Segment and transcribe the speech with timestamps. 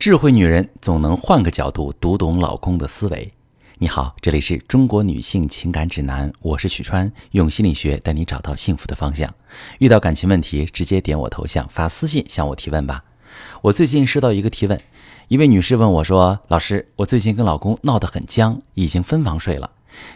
[0.00, 3.30] 智慧女人总能换个角度读懂老公的思维。
[3.76, 9.30] 你好，这里是中国女性情感指南，我是许川，用心理学带你找到幸福的方向。
[9.78, 13.04] 遇到感情问题，直接点我头像发私信向我提问吧。
[13.60, 14.80] 我最近收到一个提问，
[15.28, 19.70] 一位女士问我说：“老师，我最近跟老公闹得很僵，已经分房睡了。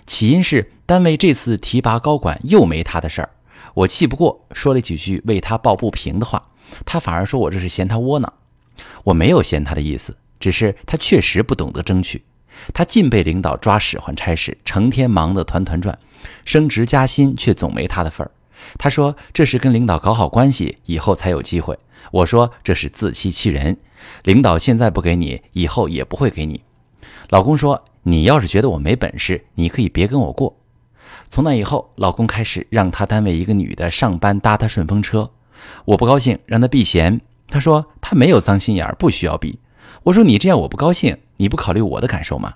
[0.07, 3.29] 起因是单位这次提拔高管又没他的事儿，
[3.75, 6.43] 我气不过，说了几句为他抱不平的话，
[6.87, 8.33] 他反而说我这是嫌他窝囊。”
[9.05, 12.25] 我没有嫌他的意思，只是他确实不懂得争取。
[12.73, 15.99] 他尽被领导抓使唤差事，成天忙得团团转，
[16.45, 18.31] 升职加薪却总没他的份儿。
[18.79, 21.79] 他说这是跟领导搞好关系以后才有机会。
[22.13, 23.77] 我说这是自欺欺人，
[24.23, 26.63] 领导现在不给你，以后也不会给你。
[27.31, 30.57] 老公说你要是觉得我没本事，你可以别跟我过。
[31.29, 35.31] 从那以后，老公开始让他单位一个女的上班搭他顺风车，
[35.87, 37.21] 我不高兴，让他避嫌。
[37.55, 39.61] 他说他没有脏心眼儿，不需要避。
[40.03, 42.55] 我说你这样我不高兴，你不考虑我的感受吗？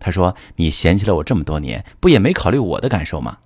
[0.00, 3.36] 他说你嫌弃了我这么多年，不也没考虑我的感受吗？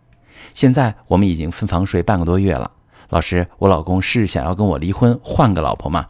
[0.54, 2.70] 现在我们已经分房睡半个多月了，
[3.08, 6.06] 老师，我老公是想要跟我离婚，换个老婆吗？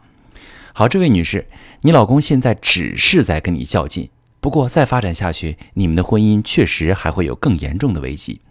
[0.73, 1.47] 好，这位女士，
[1.81, 8.41] 你老公现在只是在跟你较劲，不过再发展下去，你们的婚姻确实还会有更严重的危机。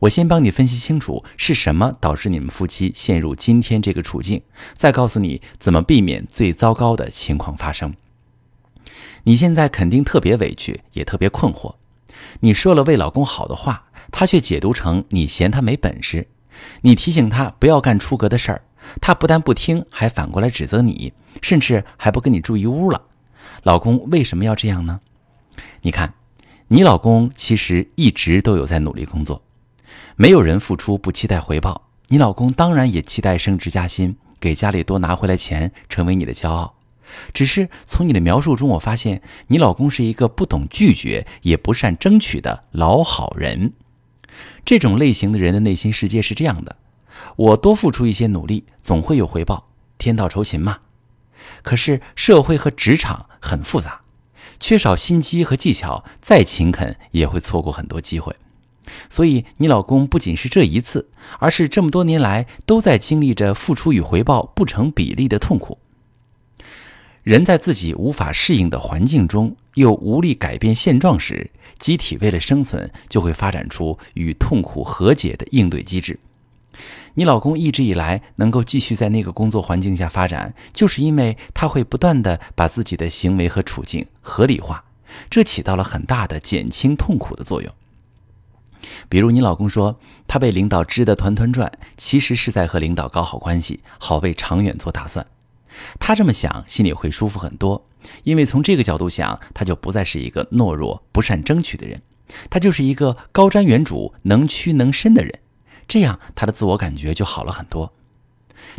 [0.00, 4.42] 我先帮你分析清楚是什么导致你们夫妻陷入今天这个处境，
[4.74, 7.94] 再告诉你怎么避免最糟糕的情况发生。
[9.24, 11.74] 你现在肯定特别委屈，也特别困惑。
[12.40, 16.26] 你说了为老公好的话，他却解读成你嫌他没本事。
[16.80, 18.62] 你提醒他不要干出格的事儿，
[19.02, 23.02] 他不但不听，还反过来指责你，甚至还不跟你住一屋了。
[23.64, 25.00] 老公为什么要这样呢？
[25.82, 26.14] 你看，
[26.68, 29.42] 你老公其实一直都有在努力工作。
[30.20, 36.74] 没有人付出不期待回报，你老公当然也期待升职加薪，给家里多拿回来钱，成为你的骄傲。
[37.32, 43.72] 只是从你的描述中，我发现你老公是一个不懂拒绝也不善争取的老好人。
[44.62, 46.76] 这种类型的人的内心世界是这样的：
[47.36, 50.80] 我多付出一些努力，总会有回报，天道酬勤嘛。
[51.62, 54.02] 可是社会和职场很复杂，
[54.58, 58.36] 缺少心机和技巧，再勤恳也会错过很多机会。
[59.08, 65.78] 所以，你老公不仅是这一次，而是这么多年来都在经历着付出与回报不成比例的痛苦。
[67.22, 76.18] 人在自己无法适应的环境中，又无力改变现状时，机体为了生存，就会发展出与痛苦和解的应对机制。
[77.14, 84.82] 你老公一直以来能够继续在那个工作环境下发展，就是因为他会不断的把自己的行为和处境合理化，
[85.28, 87.70] 这起到了很大的减轻痛苦的作用。
[89.08, 95.26] 比如你老公说他被领导支得团团转，其实是在和领导搞好关系，好为长远做打算。
[95.98, 97.86] 他这么想，心里会舒服很多，
[98.24, 102.02] 因为从这个角度想，他就不再是一个懦弱不善争取的人，
[102.50, 105.40] 他就是一个高瞻远瞩、能屈能伸的人。
[105.86, 107.92] 这样他的自我感觉就好了很多。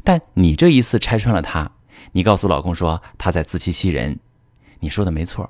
[0.04, 1.72] 但你这一次拆穿了他，
[2.12, 4.20] 你告诉老公说他在自欺欺人，
[4.80, 5.50] 你说的没错。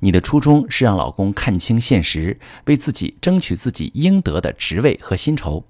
[0.00, 5.64] 你的初衷是让老公看清现实，为自己争取自己应得的职位和薪酬，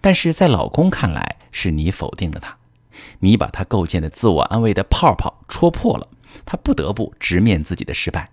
[0.00, 2.56] 但是在老公看来，是你否定了他，
[3.20, 6.08] 你把他构建的自我安慰的泡泡戳破了，
[6.44, 8.30] 他不得不直面自己的失败。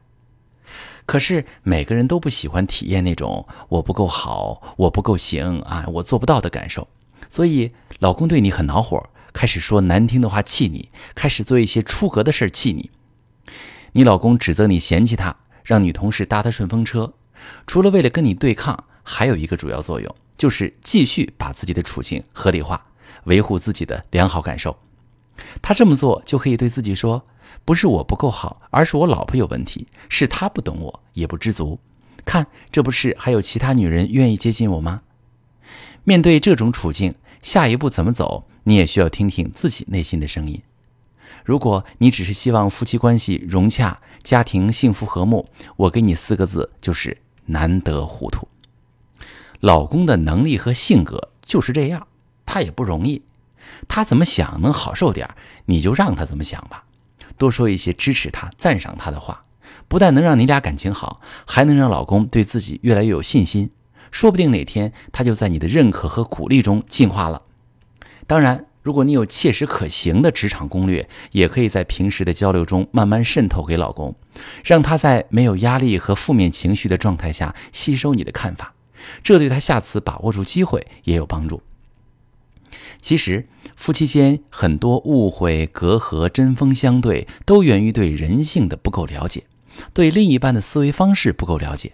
[1.05, 6.87] 可是每个人都不喜欢体验那种我不够好，我不够行啊，我做不到的感受，
[7.29, 12.91] 所以老公对你很恼火，开始说难听的话气你，开始做一些出格的事气你。
[13.93, 17.13] 你老公指责你嫌弃他，让女同事搭他顺风车，
[17.65, 22.85] 除了为了跟你对抗，还有一个主要作用，就是继续把自己的处境合理化，
[23.25, 24.77] 维护自己的良好感受。
[25.61, 27.25] 他这么做就可以对自己说
[27.63, 31.79] ：“不是我不够好，而是我老婆有问题，是他不懂我，也不知足。
[32.25, 35.01] 看，这不是还有其他女人愿意接近我吗？”
[36.03, 40.61] 面对这种处境，下一步怎么走，你也需要听听自己内心的声音。
[41.45, 48.47] 如果你只是希望夫妻关系融洽、家庭幸福和睦，我给你四个字，就是难得糊涂。
[49.59, 52.07] 老公的能力和性格就是这样，
[52.45, 53.21] 他也不容易。
[53.87, 55.29] 他怎么想能好受点，
[55.65, 56.85] 你就让他怎么想吧。
[57.37, 59.43] 多说一些支持他、赞赏他的话，
[59.87, 63.71] 不但能让你俩感情好，还能让老公对自己越来越有信心。
[64.11, 67.41] 说不定哪天他就在你的认可和鼓励中进化了。
[68.27, 68.65] 当然。
[68.89, 74.15] 如果你有切实可行的职场攻略，也可以在平时的交流中慢慢渗透给老公，
[74.63, 78.73] 让他在没有压力和负面情绪的状态下吸收你的看法，
[79.21, 81.61] 这对他下次把握住机会也有帮助。
[82.99, 89.43] 其实，夫妻间很多误会、隔阂、针锋相对，都源于对人性的不够了解，
[89.93, 91.93] 对另一半的思维方式不够了解。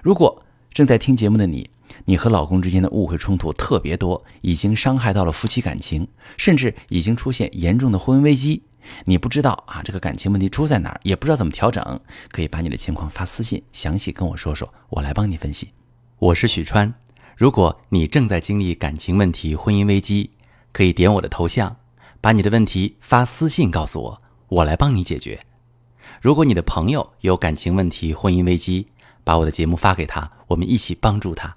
[0.00, 1.70] 如果正在听节目的你，
[2.04, 6.06] 你和老公之间的误会冲突特别多，已经伤害到了夫妻感情，
[6.36, 8.62] 甚至已经出现严重的婚姻危机，
[9.04, 12.00] 你不知道啊这个感情问题出在哪儿，也不知道怎么调整，
[12.30, 15.70] 可以把你的情况发私信，详细跟我说说，我来帮你分析。
[16.18, 16.92] 我是许川。
[17.36, 20.30] 如果你正在经历感情问题、婚姻危机，
[20.72, 21.76] 可以点我的头像，
[22.20, 25.40] 把你的问题发私信告诉我，我来帮你解决。
[26.20, 28.88] 如果你的朋友有感情问题、婚姻危机，
[29.24, 31.56] 把我的节目发给他，我们一起帮助他。